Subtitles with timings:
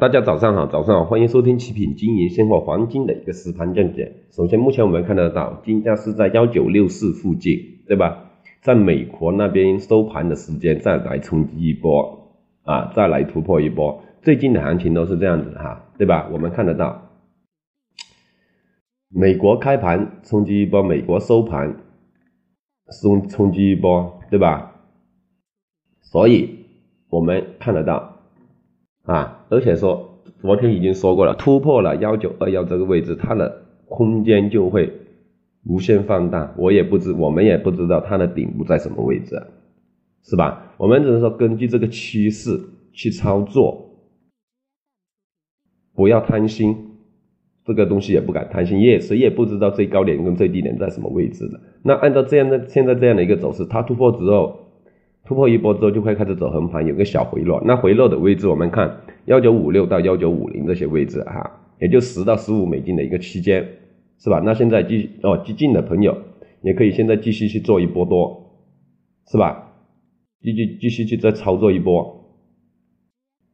[0.00, 4.12] 大家早上好，早上好，欢迎收听七品经营现货黄金的一个实盘讲解。
[4.32, 8.32] 首先，目前我们看得到金价是在幺九六四附近，对吧？
[8.60, 12.34] 在美国那边收盘的时间再来冲击一波
[12.64, 14.02] 啊，再来突破一波。
[14.20, 16.28] 最近的行情都是这样子哈，对吧？
[16.32, 17.10] 我们看得到，
[19.08, 21.76] 美国开盘冲击一波，美国收盘
[23.00, 24.74] 冲冲击一波，对吧？
[26.02, 26.66] 所以
[27.10, 28.13] 我们看得到。
[29.04, 34.90] 啊，而且说昨天已经说过了，突破了幺九二幺这个位置，它的空间就会
[35.66, 36.54] 无限放大。
[36.56, 39.42] 我也不知，我们也不知道它的顶部在什么位置，
[40.22, 40.72] 是吧？
[40.78, 42.58] 我们只是说根据这个趋势
[42.94, 43.90] 去操作，
[45.94, 46.74] 不要贪心，
[47.66, 51.60] 这个东西也不敢贪心，也谁也不知道最高点跟最低点在什么位置的。
[51.82, 54.60] 那按照这样的现在这样的一个走势，它突破之后。
[55.26, 57.62] 突破一波之后就会开始走横盘，有个小回落。
[57.64, 61.50] 那回落的位置我们看幺九五六到幺九五零这些位置哈，
[61.80, 63.66] 也就十到十五美金的一个区间，
[64.18, 64.42] 是吧？
[64.44, 66.14] 那现在继哦激进的朋友
[66.60, 68.52] 也可以现在继续去做一波多，
[69.26, 69.72] 是吧？
[70.42, 72.36] 继续继续去再操作一波，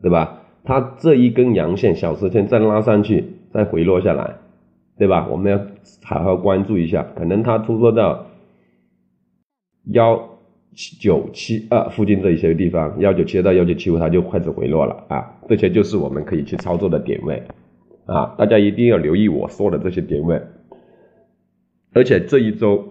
[0.00, 0.42] 对吧？
[0.62, 4.36] 它这一根阳线小时线再拉上去，再回落下来，
[4.98, 5.26] 对吧？
[5.28, 5.60] 我们要
[6.04, 8.26] 好好关注一下，可能它突破到
[9.92, 10.35] 幺。
[10.76, 17.42] 九七二附近这一些地方，幺九七到幺九七五，它就开始回落了啊，这些就是我们可以去操作的点位
[18.04, 20.38] 啊，大家一定要留意我说的这些点位。
[21.94, 22.84] 而且这一周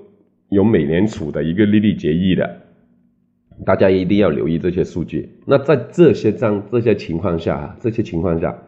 [0.49, 2.61] 有美联储的一个利率决议的，
[3.63, 5.29] 大家一定要留意这些数据。
[5.45, 8.63] 那在这些张这些情况下，这些情况下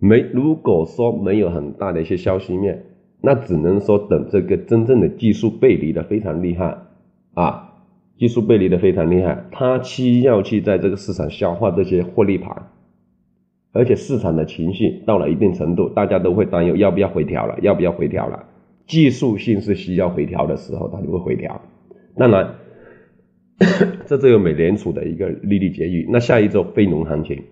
[0.00, 2.86] 没如果说没有很大的一些消息面，
[3.22, 6.76] 那只能说等这个真正的技术背离的非常厉害
[7.34, 7.68] 啊。
[8.20, 12.66] 技术背离的非常厉害，它需要去在这个市场消化这些获利盘，
[13.72, 18.44] 而且市场的情绪到了一定程度，大家都会担忧要不要回调了，要不要回调了？
[18.86, 21.62] 技术性是需要回调的时候，它就会回调。
[22.14, 22.56] 当然，
[24.04, 26.04] 这只有美联储的一个利率决议。
[26.10, 27.44] 那下一周非农行情，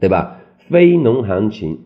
[0.00, 0.40] 对吧？
[0.58, 1.78] 非农行情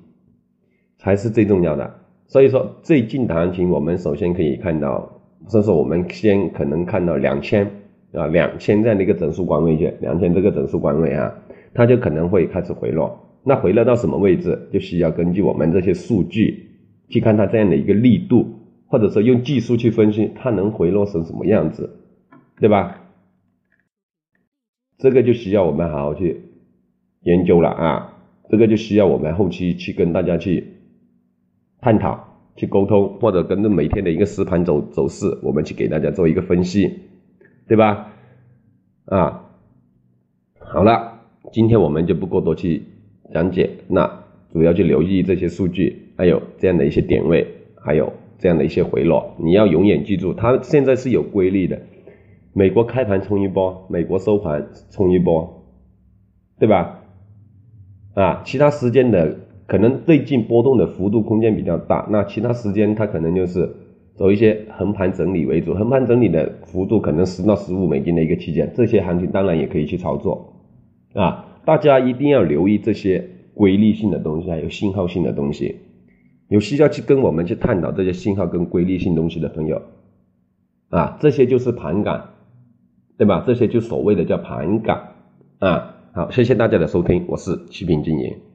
[0.96, 1.92] 才是最重要的。
[2.26, 5.12] 所以说，最近的行情，我们首先可以看到。
[5.48, 7.70] 所以说，我们先可能看到两千
[8.12, 11.32] 啊，两千这样的一个整数关位线，两千这个整数关位啊，
[11.72, 13.16] 它就可能会开始回落。
[13.44, 16.70] 那回落到什么位置，就需要根据我们这些数据
[17.08, 18.44] 去看它这样的一个力度，
[18.88, 22.00] 或者说用技术去分析它能回落成什么样子，
[22.58, 23.02] 对吧？
[24.98, 26.40] 这个就需要我们好好去
[27.20, 28.14] 研究了啊，
[28.48, 30.64] 这个就需要我们后期去跟大家去
[31.80, 32.25] 探讨。
[32.56, 36.90] 去沟通，或者跟着每天的一个实盘走走势，我们去给大家做一个分析，
[37.68, 38.12] 对吧？
[39.04, 39.44] 啊，
[40.58, 41.20] 好了，
[41.52, 42.82] 今天我们就不过多去
[43.32, 47.46] 讲解，那主要去留意这些数据，还有这样的一些点位，
[47.76, 51.82] 还有这样的一些回落，你要永远记住，它现在是有规律的，
[52.52, 55.62] 美国开盘冲一波，美国收盘冲一波，
[56.58, 57.02] 对吧？
[58.14, 59.40] 啊，其他时间的。
[59.66, 63.68] 可能最近波动的幅度空间比较大，那其他时间它可能就是
[64.14, 70.54] 走一些横盘整理为主，横盘整理的幅度可能十到十五美金的一个区间，这些行情当然也可以去操作
[71.14, 75.76] 啊，大家一定要留意这些规律性的东西，还有信号性的东西，
[76.48, 79.82] 有需要去跟我们去探讨这些信号跟规律性东西的朋友
[80.90, 82.22] 啊，这些就是盘感，
[83.18, 83.42] 对吧？
[83.44, 85.14] 这些就所谓的叫盘感
[85.58, 85.96] 啊。
[86.12, 88.45] 好，谢谢大家的收听，我是七品经营。